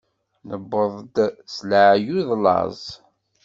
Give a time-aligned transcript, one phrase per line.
[0.47, 1.15] Newweḍ-d
[1.55, 2.81] s εeyyu d laẓ.